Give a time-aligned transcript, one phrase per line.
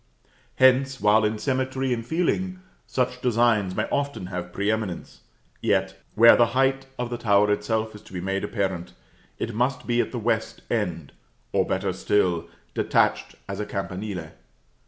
[0.55, 5.19] Hence, while, in symmetry and feeling, such designs may often have pre eminence,
[5.61, 8.93] yet, where the height of the tower itself is to be made apparent,
[9.37, 11.11] it must be at the west end,
[11.51, 14.29] or better still, detached as a campanile.